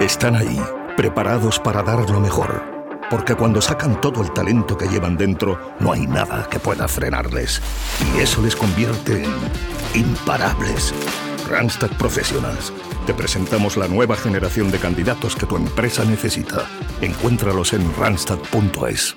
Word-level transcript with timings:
Están 0.00 0.36
ahí, 0.36 0.60
preparados 0.94 1.58
para 1.58 1.82
dar 1.82 2.10
lo 2.10 2.20
mejor. 2.20 2.62
Porque 3.08 3.34
cuando 3.34 3.62
sacan 3.62 3.98
todo 3.98 4.22
el 4.22 4.30
talento 4.30 4.76
que 4.76 4.88
llevan 4.88 5.16
dentro, 5.16 5.74
no 5.80 5.90
hay 5.90 6.06
nada 6.06 6.46
que 6.50 6.58
pueda 6.58 6.86
frenarles. 6.86 7.62
Y 8.14 8.20
eso 8.20 8.42
les 8.42 8.54
convierte 8.54 9.24
en 9.24 9.30
imparables. 9.94 10.92
Randstad 11.48 11.90
Professionals. 11.96 12.74
Te 13.06 13.14
presentamos 13.14 13.78
la 13.78 13.88
nueva 13.88 14.16
generación 14.16 14.70
de 14.70 14.78
candidatos 14.78 15.34
que 15.34 15.46
tu 15.46 15.56
empresa 15.56 16.04
necesita. 16.04 16.66
Encuéntralos 17.00 17.72
en 17.72 17.90
randstad.es. 17.94 19.16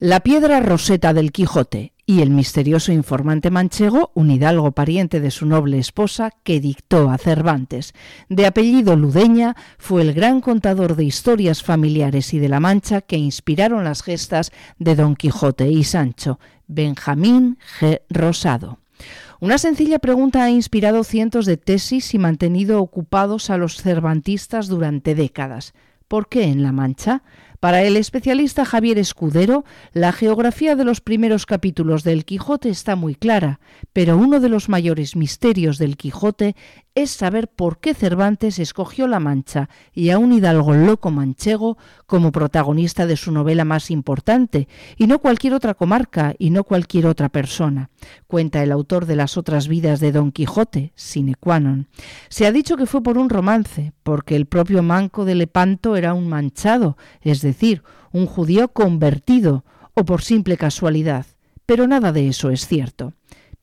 La 0.00 0.18
piedra 0.18 0.58
roseta 0.58 1.14
del 1.14 1.30
Quijote 1.30 1.91
y 2.04 2.20
el 2.20 2.30
misterioso 2.30 2.92
informante 2.92 3.50
manchego, 3.50 4.10
un 4.14 4.30
hidalgo 4.30 4.72
pariente 4.72 5.20
de 5.20 5.30
su 5.30 5.46
noble 5.46 5.78
esposa, 5.78 6.30
que 6.42 6.60
dictó 6.60 7.10
a 7.10 7.18
Cervantes. 7.18 7.94
De 8.28 8.46
apellido 8.46 8.96
Ludeña, 8.96 9.56
fue 9.78 10.02
el 10.02 10.12
gran 10.12 10.40
contador 10.40 10.96
de 10.96 11.04
historias 11.04 11.62
familiares 11.62 12.34
y 12.34 12.38
de 12.38 12.48
la 12.48 12.60
Mancha 12.60 13.00
que 13.00 13.16
inspiraron 13.16 13.84
las 13.84 14.02
gestas 14.02 14.50
de 14.78 14.96
Don 14.96 15.14
Quijote 15.14 15.68
y 15.70 15.84
Sancho, 15.84 16.38
Benjamín 16.66 17.58
G. 17.78 18.00
Rosado. 18.10 18.78
Una 19.40 19.58
sencilla 19.58 19.98
pregunta 19.98 20.44
ha 20.44 20.50
inspirado 20.50 21.02
cientos 21.02 21.46
de 21.46 21.56
tesis 21.56 22.14
y 22.14 22.18
mantenido 22.18 22.80
ocupados 22.80 23.50
a 23.50 23.56
los 23.56 23.82
cervantistas 23.82 24.68
durante 24.68 25.14
décadas. 25.14 25.74
¿Por 26.06 26.28
qué 26.28 26.44
en 26.44 26.62
La 26.62 26.72
Mancha? 26.72 27.22
Para 27.62 27.84
el 27.84 27.96
especialista 27.96 28.64
Javier 28.64 28.98
Escudero, 28.98 29.64
la 29.92 30.10
geografía 30.10 30.74
de 30.74 30.82
los 30.82 31.00
primeros 31.00 31.46
capítulos 31.46 32.02
del 32.02 32.24
Quijote 32.24 32.68
está 32.70 32.96
muy 32.96 33.14
clara, 33.14 33.60
pero 33.92 34.16
uno 34.16 34.40
de 34.40 34.48
los 34.48 34.68
mayores 34.68 35.14
misterios 35.14 35.78
del 35.78 35.96
Quijote 35.96 36.56
es 36.96 37.12
saber 37.12 37.46
por 37.46 37.78
qué 37.78 37.94
Cervantes 37.94 38.58
escogió 38.58 39.06
La 39.06 39.20
Mancha 39.20 39.70
y 39.94 40.10
a 40.10 40.18
un 40.18 40.32
hidalgo 40.32 40.74
loco 40.74 41.12
manchego 41.12 41.78
como 42.04 42.32
protagonista 42.32 43.06
de 43.06 43.16
su 43.16 43.30
novela 43.30 43.64
más 43.64 43.92
importante, 43.92 44.66
y 44.96 45.06
no 45.06 45.20
cualquier 45.20 45.54
otra 45.54 45.74
comarca 45.74 46.34
y 46.38 46.50
no 46.50 46.64
cualquier 46.64 47.06
otra 47.06 47.28
persona. 47.28 47.90
Cuenta 48.26 48.62
el 48.62 48.72
autor 48.72 49.06
de 49.06 49.16
las 49.16 49.36
otras 49.36 49.68
vidas 49.68 50.00
de 50.00 50.10
Don 50.10 50.32
Quijote, 50.32 50.92
sine 50.96 51.36
qua 51.38 51.60
non. 51.60 51.86
Se 52.28 52.44
ha 52.44 52.52
dicho 52.52 52.76
que 52.76 52.86
fue 52.86 53.04
por 53.04 53.16
un 53.16 53.30
romance, 53.30 53.92
porque 54.02 54.34
el 54.34 54.46
propio 54.46 54.82
Manco 54.82 55.24
de 55.24 55.36
Lepanto 55.36 55.96
era 55.96 56.12
un 56.12 56.28
manchado, 56.28 56.98
es 57.22 57.40
decir, 57.40 57.51
un 58.12 58.26
judío 58.26 58.68
convertido, 58.68 59.64
o 59.94 60.04
por 60.04 60.22
simple 60.22 60.56
casualidad, 60.56 61.26
pero 61.66 61.86
nada 61.86 62.12
de 62.12 62.28
eso 62.28 62.50
es 62.50 62.66
cierto. 62.66 63.14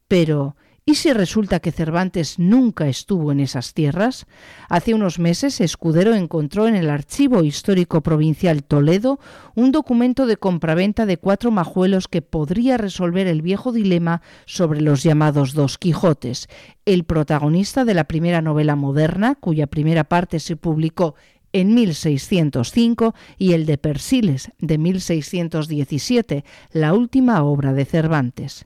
Pero, 0.08 0.56
¿Y 0.90 0.96
si 0.96 1.14
resulta 1.14 1.60
que 1.60 1.72
Cervantes 1.72 2.40
nunca 2.40 2.88
estuvo 2.88 3.32
en 3.32 3.40
esas 3.42 3.76
tierras? 3.76 4.26
Hace 4.70 4.96
unos 4.96 5.20
meses 5.20 5.62
Escudero 5.62 6.16
encontró 6.16 6.68
en 6.68 6.76
el 6.76 6.90
Archivo 6.90 7.44
Histórico 7.44 8.02
Provincial 8.02 8.64
Toledo 8.64 9.20
un 9.54 9.72
documento 9.72 10.26
de 10.26 10.38
compraventa 10.38 11.06
de 11.06 11.18
cuatro 11.18 11.52
majuelos 11.52 12.08
que 12.08 12.24
podría 12.24 12.78
resolver 12.78 13.28
el 13.28 13.44
viejo 13.44 13.72
dilema 13.72 14.24
sobre 14.48 14.82
los 14.82 15.04
llamados 15.04 15.54
dos 15.54 15.78
Quijotes, 15.78 16.48
el 16.86 17.04
protagonista 17.04 17.86
de 17.86 17.94
la 17.94 18.06
primera 18.06 18.42
novela 18.42 18.76
moderna, 18.76 19.36
cuya 19.36 19.68
primera 19.68 20.06
parte 20.06 20.40
se 20.40 20.56
publicó 20.56 21.14
en 21.54 21.74
1605 21.74 23.16
y 23.38 23.54
el 23.54 23.66
de 23.66 23.78
Persiles 23.78 24.52
de 24.60 24.78
1617, 24.78 26.44
la 26.72 26.94
última 26.94 27.44
obra 27.44 27.74
de 27.74 27.86
Cervantes. 27.86 28.66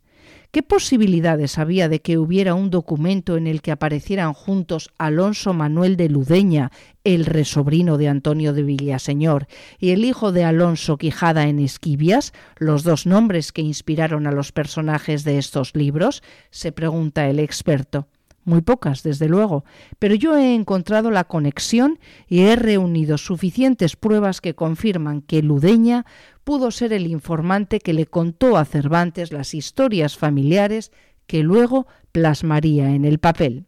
¿Qué 0.53 0.61
posibilidades 0.61 1.57
había 1.57 1.89
de 1.89 2.01
que 2.01 2.19
hubiera 2.19 2.53
un 2.53 2.69
documento 2.69 3.37
en 3.37 3.47
el 3.47 3.63
que 3.63 3.71
aparecieran 3.71 4.33
juntos 4.33 4.91
Alonso 4.99 5.51
Manuel 5.51 5.97
de 5.97 6.09
Ludeña, 6.09 6.71
el 7.03 7.25
resobrino 7.25 7.97
de 7.97 8.07
Antonio 8.07 8.53
de 8.53 8.61
Villaseñor, 8.61 9.47
y 9.79 9.89
el 9.89 10.05
hijo 10.05 10.31
de 10.31 10.43
Alonso 10.43 10.97
Quijada 10.97 11.47
en 11.47 11.57
Esquivias, 11.57 12.33
los 12.57 12.83
dos 12.83 13.07
nombres 13.07 13.51
que 13.51 13.63
inspiraron 13.63 14.27
a 14.27 14.31
los 14.31 14.51
personajes 14.51 15.23
de 15.23 15.39
estos 15.39 15.75
libros? 15.75 16.21
se 16.51 16.71
pregunta 16.71 17.27
el 17.27 17.39
experto. 17.39 18.07
Muy 18.45 18.61
pocas, 18.61 19.03
desde 19.03 19.29
luego, 19.29 19.63
pero 19.99 20.15
yo 20.15 20.37
he 20.37 20.53
encontrado 20.53 21.11
la 21.11 21.23
conexión 21.23 21.99
y 22.27 22.41
he 22.41 22.55
reunido 22.57 23.17
suficientes 23.17 23.95
pruebas 23.95 24.41
que 24.41 24.53
confirman 24.53 25.21
que 25.21 25.41
Ludeña 25.41 26.05
pudo 26.43 26.71
ser 26.71 26.91
el 26.91 27.07
informante 27.07 27.79
que 27.79 27.93
le 27.93 28.05
contó 28.05 28.57
a 28.57 28.65
Cervantes 28.65 29.31
las 29.31 29.53
historias 29.53 30.17
familiares 30.17 30.91
que 31.25 31.41
luego 31.41 31.87
plasmaría 32.11 32.89
en 32.93 33.05
el 33.05 33.19
papel. 33.19 33.65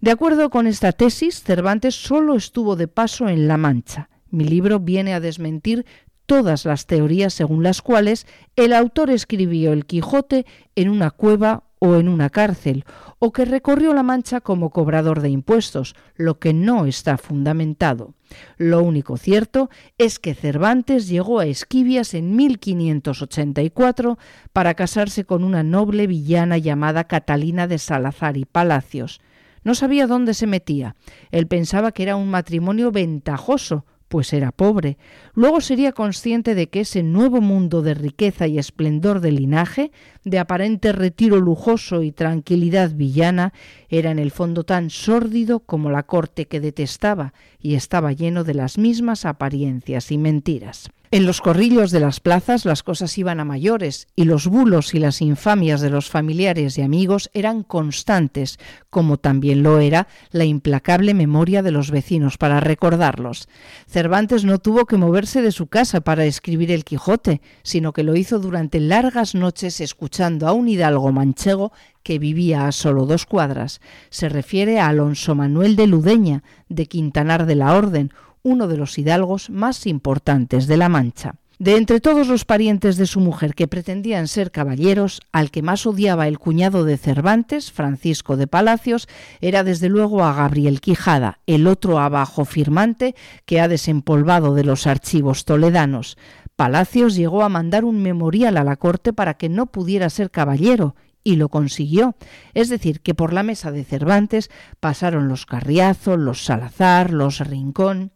De 0.00 0.10
acuerdo 0.10 0.50
con 0.50 0.66
esta 0.66 0.92
tesis, 0.92 1.42
Cervantes 1.42 1.94
solo 1.94 2.34
estuvo 2.34 2.76
de 2.76 2.88
paso 2.88 3.28
en 3.28 3.48
La 3.48 3.56
Mancha. 3.56 4.10
Mi 4.30 4.44
libro 4.44 4.80
viene 4.80 5.14
a 5.14 5.20
desmentir 5.20 5.86
todas 6.26 6.64
las 6.64 6.86
teorías 6.86 7.34
según 7.34 7.62
las 7.62 7.82
cuales 7.82 8.26
el 8.56 8.72
autor 8.72 9.10
escribió 9.10 9.72
el 9.72 9.86
Quijote 9.86 10.46
en 10.74 10.88
una 10.88 11.10
cueva 11.10 11.64
o 11.84 11.96
en 11.96 12.08
una 12.08 12.30
cárcel, 12.30 12.84
o 13.18 13.32
que 13.32 13.44
recorrió 13.44 13.92
la 13.92 14.04
Mancha 14.04 14.40
como 14.40 14.70
cobrador 14.70 15.20
de 15.20 15.30
impuestos, 15.30 15.96
lo 16.14 16.38
que 16.38 16.54
no 16.54 16.86
está 16.86 17.18
fundamentado. 17.18 18.14
Lo 18.56 18.84
único 18.84 19.16
cierto 19.16 19.68
es 19.98 20.20
que 20.20 20.34
Cervantes 20.34 21.08
llegó 21.08 21.40
a 21.40 21.46
Esquivias 21.46 22.14
en 22.14 22.36
1584 22.36 24.16
para 24.52 24.74
casarse 24.74 25.24
con 25.24 25.42
una 25.42 25.64
noble 25.64 26.06
villana 26.06 26.56
llamada 26.56 27.02
Catalina 27.02 27.66
de 27.66 27.78
Salazar 27.78 28.36
y 28.36 28.44
Palacios. 28.44 29.20
No 29.64 29.74
sabía 29.74 30.06
dónde 30.06 30.34
se 30.34 30.46
metía. 30.46 30.94
Él 31.32 31.48
pensaba 31.48 31.90
que 31.90 32.04
era 32.04 32.14
un 32.14 32.30
matrimonio 32.30 32.92
ventajoso, 32.92 33.86
pues 34.12 34.34
era 34.34 34.52
pobre. 34.52 34.98
Luego 35.32 35.62
sería 35.62 35.92
consciente 35.92 36.54
de 36.54 36.68
que 36.68 36.80
ese 36.80 37.02
nuevo 37.02 37.40
mundo 37.40 37.80
de 37.80 37.94
riqueza 37.94 38.46
y 38.46 38.58
esplendor 38.58 39.20
de 39.20 39.32
linaje, 39.32 39.90
de 40.22 40.38
aparente 40.38 40.92
retiro 40.92 41.40
lujoso 41.40 42.02
y 42.02 42.12
tranquilidad 42.12 42.90
villana, 42.94 43.54
era 43.88 44.10
en 44.10 44.18
el 44.18 44.30
fondo 44.30 44.64
tan 44.64 44.90
sórdido 44.90 45.60
como 45.60 45.90
la 45.90 46.02
corte 46.02 46.46
que 46.46 46.60
detestaba 46.60 47.32
y 47.58 47.74
estaba 47.74 48.12
lleno 48.12 48.44
de 48.44 48.52
las 48.52 48.76
mismas 48.76 49.24
apariencias 49.24 50.12
y 50.12 50.18
mentiras. 50.18 50.90
En 51.14 51.26
los 51.26 51.42
corrillos 51.42 51.90
de 51.90 52.00
las 52.00 52.20
plazas 52.20 52.64
las 52.64 52.82
cosas 52.82 53.18
iban 53.18 53.38
a 53.38 53.44
mayores 53.44 54.08
y 54.16 54.24
los 54.24 54.46
bulos 54.46 54.94
y 54.94 54.98
las 54.98 55.20
infamias 55.20 55.82
de 55.82 55.90
los 55.90 56.08
familiares 56.08 56.78
y 56.78 56.80
amigos 56.80 57.28
eran 57.34 57.64
constantes, 57.64 58.58
como 58.88 59.18
también 59.18 59.62
lo 59.62 59.78
era 59.78 60.08
la 60.30 60.46
implacable 60.46 61.12
memoria 61.12 61.62
de 61.62 61.70
los 61.70 61.90
vecinos 61.90 62.38
para 62.38 62.60
recordarlos. 62.60 63.50
Cervantes 63.86 64.46
no 64.46 64.56
tuvo 64.56 64.86
que 64.86 64.96
moverse 64.96 65.42
de 65.42 65.52
su 65.52 65.66
casa 65.66 66.00
para 66.00 66.24
escribir 66.24 66.72
el 66.72 66.82
Quijote, 66.82 67.42
sino 67.62 67.92
que 67.92 68.04
lo 68.04 68.16
hizo 68.16 68.38
durante 68.38 68.80
largas 68.80 69.34
noches 69.34 69.82
escuchando 69.82 70.48
a 70.48 70.52
un 70.52 70.66
hidalgo 70.66 71.12
manchego 71.12 71.72
que 72.02 72.18
vivía 72.18 72.66
a 72.66 72.72
solo 72.72 73.04
dos 73.04 73.26
cuadras. 73.26 73.82
Se 74.08 74.30
refiere 74.30 74.80
a 74.80 74.88
Alonso 74.88 75.34
Manuel 75.34 75.76
de 75.76 75.88
Ludeña, 75.88 76.42
de 76.70 76.86
Quintanar 76.86 77.44
de 77.44 77.56
la 77.56 77.74
Orden, 77.74 78.12
uno 78.42 78.68
de 78.68 78.76
los 78.76 78.98
hidalgos 78.98 79.50
más 79.50 79.86
importantes 79.86 80.66
de 80.66 80.76
la 80.76 80.88
Mancha. 80.88 81.36
De 81.58 81.76
entre 81.76 82.00
todos 82.00 82.26
los 82.26 82.44
parientes 82.44 82.96
de 82.96 83.06
su 83.06 83.20
mujer 83.20 83.54
que 83.54 83.68
pretendían 83.68 84.26
ser 84.26 84.50
caballeros, 84.50 85.20
al 85.30 85.52
que 85.52 85.62
más 85.62 85.86
odiaba 85.86 86.26
el 86.26 86.40
cuñado 86.40 86.84
de 86.84 86.96
Cervantes, 86.96 87.70
Francisco 87.70 88.36
de 88.36 88.48
Palacios, 88.48 89.06
era 89.40 89.62
desde 89.62 89.88
luego 89.88 90.24
a 90.24 90.34
Gabriel 90.34 90.80
Quijada, 90.80 91.38
el 91.46 91.68
otro 91.68 92.00
abajo 92.00 92.44
firmante 92.44 93.14
que 93.46 93.60
ha 93.60 93.68
desempolvado 93.68 94.54
de 94.54 94.64
los 94.64 94.88
archivos 94.88 95.44
toledanos. 95.44 96.18
Palacios 96.56 97.14
llegó 97.14 97.44
a 97.44 97.48
mandar 97.48 97.84
un 97.84 98.02
memorial 98.02 98.56
a 98.56 98.64
la 98.64 98.74
corte 98.74 99.12
para 99.12 99.34
que 99.34 99.48
no 99.48 99.66
pudiera 99.66 100.10
ser 100.10 100.32
caballero 100.32 100.96
y 101.24 101.36
lo 101.36 101.48
consiguió. 101.48 102.16
Es 102.54 102.68
decir, 102.68 103.00
que 103.00 103.14
por 103.14 103.32
la 103.32 103.42
mesa 103.42 103.70
de 103.70 103.84
Cervantes 103.84 104.50
pasaron 104.80 105.28
los 105.28 105.46
Carriazo, 105.46 106.16
los 106.16 106.44
Salazar, 106.44 107.12
los 107.12 107.38
Rincón. 107.40 108.12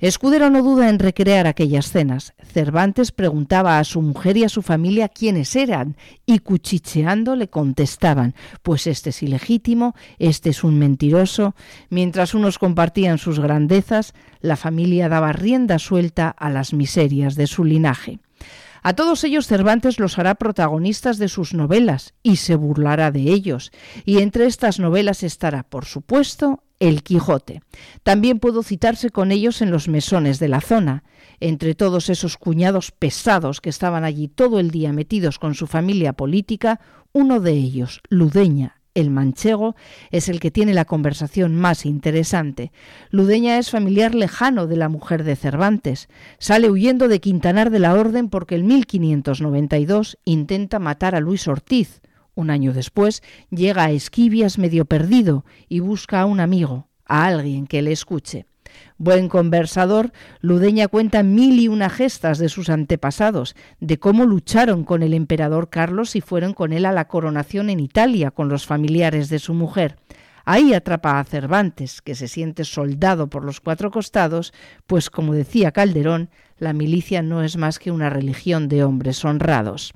Escudero 0.00 0.48
no 0.48 0.62
duda 0.62 0.88
en 0.90 1.00
recrear 1.00 1.48
aquellas 1.48 1.90
cenas. 1.90 2.34
Cervantes 2.52 3.10
preguntaba 3.10 3.80
a 3.80 3.84
su 3.84 4.00
mujer 4.00 4.36
y 4.36 4.44
a 4.44 4.48
su 4.48 4.62
familia 4.62 5.08
quiénes 5.08 5.56
eran 5.56 5.96
y 6.24 6.38
cuchicheando 6.38 7.34
le 7.34 7.48
contestaban, 7.48 8.34
pues 8.62 8.86
este 8.86 9.10
es 9.10 9.22
ilegítimo, 9.24 9.96
este 10.20 10.50
es 10.50 10.62
un 10.62 10.78
mentiroso. 10.78 11.56
Mientras 11.90 12.34
unos 12.34 12.60
compartían 12.60 13.18
sus 13.18 13.40
grandezas, 13.40 14.14
la 14.40 14.54
familia 14.54 15.08
daba 15.08 15.32
rienda 15.32 15.80
suelta 15.80 16.28
a 16.28 16.48
las 16.48 16.72
miserias 16.72 17.34
de 17.34 17.48
su 17.48 17.64
linaje. 17.64 18.20
A 18.82 18.94
todos 18.94 19.24
ellos 19.24 19.46
Cervantes 19.46 19.98
los 19.98 20.18
hará 20.18 20.34
protagonistas 20.34 21.18
de 21.18 21.28
sus 21.28 21.54
novelas 21.54 22.14
y 22.22 22.36
se 22.36 22.54
burlará 22.54 23.10
de 23.10 23.20
ellos. 23.20 23.72
Y 24.04 24.18
entre 24.18 24.46
estas 24.46 24.78
novelas 24.78 25.22
estará, 25.22 25.62
por 25.62 25.84
supuesto, 25.84 26.62
El 26.78 27.02
Quijote. 27.02 27.62
También 28.02 28.38
pudo 28.38 28.62
citarse 28.62 29.10
con 29.10 29.32
ellos 29.32 29.62
en 29.62 29.70
los 29.70 29.88
mesones 29.88 30.38
de 30.38 30.48
la 30.48 30.60
zona. 30.60 31.04
Entre 31.40 31.74
todos 31.74 32.08
esos 32.08 32.36
cuñados 32.36 32.90
pesados 32.90 33.60
que 33.60 33.70
estaban 33.70 34.04
allí 34.04 34.28
todo 34.28 34.60
el 34.60 34.70
día 34.70 34.92
metidos 34.92 35.38
con 35.38 35.54
su 35.54 35.66
familia 35.66 36.12
política, 36.12 36.80
uno 37.12 37.40
de 37.40 37.52
ellos, 37.52 38.00
Ludeña, 38.08 38.77
el 39.00 39.10
manchego, 39.10 39.76
es 40.10 40.28
el 40.28 40.40
que 40.40 40.50
tiene 40.50 40.74
la 40.74 40.84
conversación 40.84 41.54
más 41.54 41.86
interesante. 41.86 42.72
Ludeña 43.10 43.58
es 43.58 43.70
familiar 43.70 44.14
lejano 44.14 44.66
de 44.66 44.76
la 44.76 44.88
mujer 44.88 45.22
de 45.22 45.36
Cervantes. 45.36 46.08
Sale 46.38 46.68
huyendo 46.68 47.06
de 47.06 47.20
Quintanar 47.20 47.70
de 47.70 47.78
la 47.78 47.94
Orden 47.94 48.28
porque 48.28 48.56
en 48.56 48.66
1592 48.66 50.18
intenta 50.24 50.78
matar 50.78 51.14
a 51.14 51.20
Luis 51.20 51.46
Ortiz. 51.46 52.02
Un 52.34 52.50
año 52.50 52.72
después 52.72 53.22
llega 53.50 53.84
a 53.84 53.90
Esquivias 53.92 54.58
medio 54.58 54.84
perdido 54.84 55.44
y 55.68 55.80
busca 55.80 56.20
a 56.20 56.26
un 56.26 56.40
amigo, 56.40 56.88
a 57.04 57.26
alguien 57.26 57.66
que 57.66 57.82
le 57.82 57.92
escuche. 57.92 58.47
Buen 58.96 59.28
conversador, 59.28 60.12
Ludeña 60.40 60.88
cuenta 60.88 61.22
mil 61.22 61.58
y 61.60 61.68
una 61.68 61.90
gestas 61.90 62.38
de 62.38 62.48
sus 62.48 62.70
antepasados, 62.70 63.56
de 63.80 63.98
cómo 63.98 64.24
lucharon 64.24 64.84
con 64.84 65.02
el 65.02 65.14
emperador 65.14 65.70
Carlos 65.70 66.16
y 66.16 66.20
fueron 66.20 66.54
con 66.54 66.72
él 66.72 66.84
a 66.86 66.92
la 66.92 67.08
coronación 67.08 67.70
en 67.70 67.80
Italia 67.80 68.30
con 68.30 68.48
los 68.48 68.66
familiares 68.66 69.28
de 69.28 69.38
su 69.38 69.54
mujer. 69.54 69.96
Ahí 70.44 70.72
atrapa 70.72 71.20
a 71.20 71.24
Cervantes, 71.24 72.00
que 72.00 72.14
se 72.14 72.26
siente 72.26 72.64
soldado 72.64 73.26
por 73.26 73.44
los 73.44 73.60
cuatro 73.60 73.90
costados, 73.90 74.54
pues 74.86 75.10
como 75.10 75.34
decía 75.34 75.72
Calderón, 75.72 76.30
la 76.58 76.72
milicia 76.72 77.20
no 77.20 77.42
es 77.42 77.58
más 77.58 77.78
que 77.78 77.90
una 77.90 78.08
religión 78.08 78.68
de 78.68 78.82
hombres 78.82 79.24
honrados. 79.24 79.92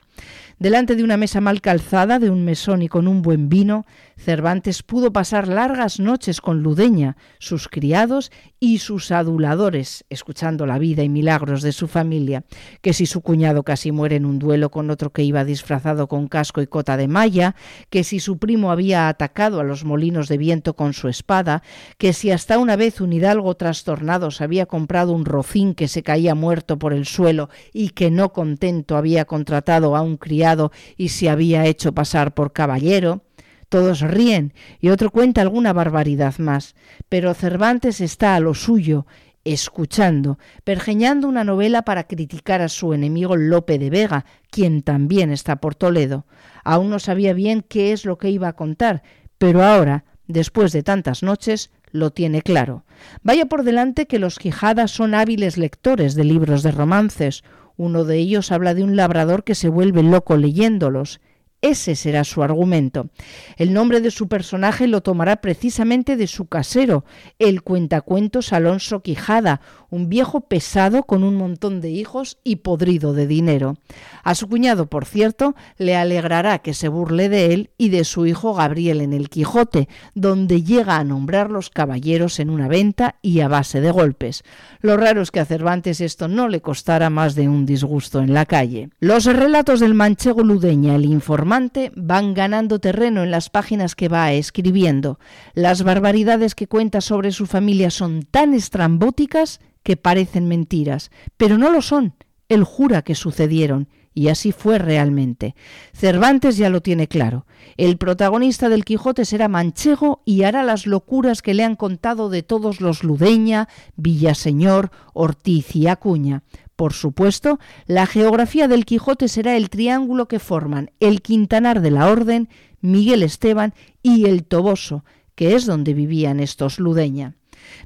Delante 0.58 0.94
de 0.94 1.02
una 1.02 1.16
mesa 1.16 1.40
mal 1.40 1.60
calzada, 1.60 2.18
de 2.18 2.30
un 2.30 2.44
mesón 2.44 2.82
y 2.82 2.88
con 2.88 3.08
un 3.08 3.22
buen 3.22 3.48
vino, 3.48 3.84
Cervantes 4.16 4.84
pudo 4.84 5.12
pasar 5.12 5.48
largas 5.48 5.98
noches 5.98 6.40
con 6.40 6.62
Ludeña, 6.62 7.16
sus 7.40 7.66
criados 7.66 8.30
y 8.60 8.78
sus 8.78 9.10
aduladores, 9.10 10.04
escuchando 10.08 10.64
la 10.64 10.78
vida 10.78 11.02
y 11.02 11.08
milagros 11.08 11.62
de 11.62 11.72
su 11.72 11.88
familia, 11.88 12.44
que 12.80 12.92
si 12.92 13.06
su 13.06 13.22
cuñado 13.22 13.64
casi 13.64 13.90
muere 13.90 14.14
en 14.14 14.24
un 14.24 14.38
duelo 14.38 14.70
con 14.70 14.90
otro 14.90 15.10
que 15.10 15.24
iba 15.24 15.44
disfrazado 15.44 16.06
con 16.06 16.28
casco 16.28 16.62
y 16.62 16.68
cota 16.68 16.96
de 16.96 17.08
malla, 17.08 17.56
que 17.90 18.04
si 18.04 18.20
su 18.20 18.38
primo 18.38 18.70
había 18.70 19.08
atacado 19.08 19.58
a 19.58 19.64
los 19.64 19.84
molinos 19.84 20.28
de 20.28 20.38
viento 20.38 20.76
con 20.76 20.92
su 20.92 21.08
espada, 21.08 21.64
que 21.98 22.12
si 22.12 22.30
hasta 22.30 22.58
una 22.58 22.76
vez 22.76 23.00
un 23.00 23.12
hidalgo 23.12 23.56
trastornado 23.56 24.30
se 24.30 24.44
había 24.44 24.66
comprado 24.66 25.12
un 25.12 25.24
rocín 25.24 25.74
que 25.74 25.88
se 25.88 26.04
caía 26.04 26.36
muerto 26.36 26.78
por 26.78 26.92
el 26.92 27.06
suelo 27.06 27.48
y 27.72 27.88
que 27.90 28.12
no 28.12 28.32
contento 28.32 28.96
había 28.96 29.24
contratado 29.24 29.96
a 29.96 30.02
un 30.12 30.16
criado 30.16 30.72
y 30.96 31.08
se 31.08 31.28
había 31.28 31.66
hecho 31.66 31.92
pasar 31.92 32.34
por 32.34 32.52
caballero, 32.52 33.24
todos 33.68 34.00
ríen 34.00 34.52
y 34.80 34.90
otro 34.90 35.10
cuenta 35.10 35.40
alguna 35.40 35.72
barbaridad 35.72 36.38
más, 36.38 36.74
pero 37.08 37.34
Cervantes 37.34 38.00
está 38.00 38.36
a 38.36 38.40
lo 38.40 38.54
suyo, 38.54 39.06
escuchando, 39.44 40.38
pergeñando 40.64 41.26
una 41.26 41.44
novela 41.44 41.82
para 41.82 42.04
criticar 42.04 42.60
a 42.60 42.68
su 42.68 42.92
enemigo 42.92 43.36
Lope 43.36 43.78
de 43.78 43.90
Vega, 43.90 44.24
quien 44.50 44.82
también 44.82 45.32
está 45.32 45.56
por 45.56 45.74
Toledo. 45.74 46.26
Aún 46.64 46.90
no 46.90 46.98
sabía 46.98 47.32
bien 47.32 47.64
qué 47.66 47.92
es 47.92 48.04
lo 48.04 48.18
que 48.18 48.30
iba 48.30 48.48
a 48.48 48.56
contar, 48.56 49.02
pero 49.38 49.64
ahora, 49.64 50.04
después 50.28 50.72
de 50.72 50.82
tantas 50.82 51.22
noches, 51.22 51.70
lo 51.90 52.10
tiene 52.10 52.42
claro. 52.42 52.84
Vaya 53.22 53.46
por 53.46 53.64
delante 53.64 54.06
que 54.06 54.18
los 54.18 54.38
Quijadas 54.38 54.90
son 54.90 55.14
hábiles 55.14 55.58
lectores 55.58 56.14
de 56.14 56.24
libros 56.24 56.62
de 56.62 56.70
romances. 56.70 57.44
Uno 57.82 58.04
de 58.04 58.16
ellos 58.16 58.52
habla 58.52 58.74
de 58.74 58.84
un 58.84 58.94
labrador 58.94 59.42
que 59.42 59.56
se 59.56 59.68
vuelve 59.68 60.04
loco 60.04 60.36
leyéndolos. 60.36 61.20
Ese 61.62 61.96
será 61.96 62.22
su 62.22 62.44
argumento. 62.44 63.08
El 63.56 63.72
nombre 63.72 64.00
de 64.00 64.12
su 64.12 64.28
personaje 64.28 64.86
lo 64.86 65.00
tomará 65.00 65.40
precisamente 65.40 66.16
de 66.16 66.28
su 66.28 66.46
casero, 66.46 67.04
el 67.40 67.62
cuentacuentos 67.62 68.52
Alonso 68.52 69.02
Quijada, 69.02 69.60
un 69.92 70.08
viejo 70.08 70.40
pesado 70.40 71.02
con 71.02 71.22
un 71.22 71.36
montón 71.36 71.82
de 71.82 71.90
hijos 71.90 72.38
y 72.44 72.56
podrido 72.56 73.12
de 73.12 73.26
dinero. 73.26 73.76
A 74.24 74.34
su 74.34 74.48
cuñado, 74.48 74.86
por 74.86 75.04
cierto, 75.04 75.54
le 75.76 75.96
alegrará 75.96 76.60
que 76.60 76.72
se 76.72 76.88
burle 76.88 77.28
de 77.28 77.52
él 77.52 77.70
y 77.76 77.90
de 77.90 78.04
su 78.04 78.24
hijo 78.24 78.54
Gabriel 78.54 79.02
en 79.02 79.12
el 79.12 79.28
Quijote, 79.28 79.90
donde 80.14 80.62
llega 80.62 80.96
a 80.96 81.04
nombrar 81.04 81.50
los 81.50 81.68
caballeros 81.68 82.40
en 82.40 82.48
una 82.48 82.68
venta 82.68 83.16
y 83.20 83.40
a 83.40 83.48
base 83.48 83.82
de 83.82 83.90
golpes. 83.90 84.44
Lo 84.80 84.96
raro 84.96 85.20
es 85.20 85.30
que 85.30 85.40
a 85.40 85.44
Cervantes 85.44 86.00
esto 86.00 86.26
no 86.26 86.48
le 86.48 86.62
costara 86.62 87.10
más 87.10 87.34
de 87.34 87.50
un 87.50 87.66
disgusto 87.66 88.20
en 88.20 88.32
la 88.32 88.46
calle. 88.46 88.88
Los 88.98 89.26
relatos 89.26 89.80
del 89.80 89.92
manchego 89.92 90.42
Ludeña, 90.42 90.94
el 90.94 91.04
informante, 91.04 91.92
van 91.94 92.32
ganando 92.32 92.78
terreno 92.78 93.22
en 93.22 93.30
las 93.30 93.50
páginas 93.50 93.94
que 93.94 94.08
va 94.08 94.32
escribiendo. 94.32 95.18
Las 95.52 95.82
barbaridades 95.82 96.54
que 96.54 96.66
cuenta 96.66 97.02
sobre 97.02 97.30
su 97.30 97.44
familia 97.44 97.90
son 97.90 98.22
tan 98.22 98.54
estrambóticas 98.54 99.60
que 99.82 99.96
parecen 99.96 100.48
mentiras, 100.48 101.10
pero 101.36 101.58
no 101.58 101.70
lo 101.70 101.82
son. 101.82 102.14
Él 102.48 102.64
jura 102.64 103.02
que 103.02 103.14
sucedieron, 103.14 103.88
y 104.14 104.28
así 104.28 104.52
fue 104.52 104.78
realmente. 104.78 105.54
Cervantes 105.92 106.56
ya 106.56 106.68
lo 106.68 106.82
tiene 106.82 107.08
claro. 107.08 107.46
El 107.76 107.96
protagonista 107.96 108.68
del 108.68 108.84
Quijote 108.84 109.24
será 109.24 109.48
manchego 109.48 110.22
y 110.24 110.42
hará 110.42 110.62
las 110.62 110.86
locuras 110.86 111.40
que 111.42 111.54
le 111.54 111.64
han 111.64 111.76
contado 111.76 112.28
de 112.28 112.42
todos 112.42 112.80
los 112.80 113.04
Ludeña, 113.04 113.68
Villaseñor, 113.96 114.90
Ortiz 115.14 115.74
y 115.76 115.86
Acuña. 115.86 116.42
Por 116.76 116.92
supuesto, 116.92 117.58
la 117.86 118.06
geografía 118.06 118.68
del 118.68 118.84
Quijote 118.84 119.28
será 119.28 119.56
el 119.56 119.70
triángulo 119.70 120.26
que 120.28 120.38
forman 120.38 120.90
el 121.00 121.22
Quintanar 121.22 121.80
de 121.80 121.90
la 121.90 122.10
Orden, 122.10 122.48
Miguel 122.80 123.22
Esteban 123.22 123.74
y 124.02 124.26
el 124.26 124.44
Toboso, 124.44 125.04
que 125.34 125.54
es 125.54 125.64
donde 125.64 125.94
vivían 125.94 126.40
estos 126.40 126.78
Ludeña. 126.78 127.36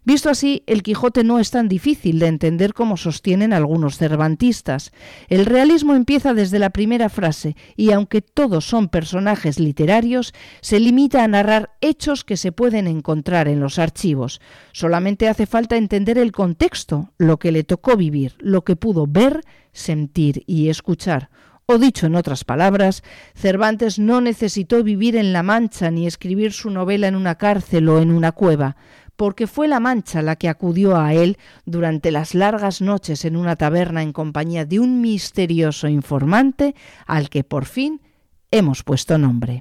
Visto 0.05 0.31
así, 0.31 0.63
el 0.67 0.83
Quijote 0.83 1.25
no 1.25 1.39
es 1.39 1.51
tan 1.51 1.69
difícil 1.69 2.19
de 2.19 2.27
entender 2.27 2.75
como 2.75 2.97
sostienen 2.97 3.53
algunos 3.53 3.99
cervantistas. 3.99 4.93
El 5.29 5.47
realismo 5.47 5.95
empieza 5.95 6.35
desde 6.35 6.59
la 6.59 6.71
primera 6.71 7.09
frase 7.09 7.57
y 7.77 7.93
aunque 7.93 8.23
todos 8.23 8.65
son 8.65 8.89
personajes 8.89 9.59
literarios, 9.59 10.35
se 10.61 10.81
limita 10.81 11.25
a 11.25 11.29
narrar 11.29 11.71
hechos 11.81 12.25
que 12.25 12.37
se 12.37 12.53
pueden 12.53 12.87
encontrar 12.87 13.49
en 13.49 13.61
los 13.61 13.79
archivos. 13.79 14.41
Solamente 14.73 15.29
hace 15.29 15.47
falta 15.47 15.77
entender 15.77 16.19
el 16.19 16.33
contexto, 16.33 17.13
lo 17.19 17.39
que 17.39 17.53
le 17.53 17.65
tocó 17.65 17.97
vivir, 17.97 18.35
lo 18.39 18.63
que 18.65 18.77
pudo 18.77 19.07
ver, 19.07 19.43
sentir 19.73 20.43
y 20.47 20.69
escuchar. 20.69 21.31
O 21.69 21.79
dicho 21.79 22.07
en 22.07 22.15
otras 22.15 22.45
palabras, 22.45 23.03
Cervantes 23.35 23.99
no 23.99 24.21
necesitó 24.21 24.85
vivir 24.85 25.17
en 25.17 25.33
La 25.33 25.43
Mancha 25.43 25.91
ni 25.91 26.07
escribir 26.07 26.53
su 26.53 26.71
novela 26.71 27.09
en 27.09 27.17
una 27.17 27.35
cárcel 27.35 27.89
o 27.89 28.01
en 28.01 28.13
una 28.13 28.31
cueva 28.31 28.77
porque 29.17 29.47
fue 29.47 29.69
la 29.69 29.81
Mancha 29.81 30.23
la 30.23 30.37
que 30.37 30.49
acudió 30.49 30.97
a 30.97 31.15
él 31.15 31.39
durante 31.65 32.11
las 32.11 32.35
largas 32.35 32.81
noches 32.81 33.25
en 33.25 33.37
una 33.37 33.57
taberna 33.57 34.03
en 34.03 34.13
compañía 34.13 34.65
de 34.65 34.81
un 34.81 35.01
misterioso 35.01 35.89
informante 35.89 36.75
al 37.07 37.29
que 37.29 37.43
por 37.43 37.65
fin 37.65 38.01
hemos 38.51 38.83
puesto 38.83 39.19
nombre. 39.19 39.55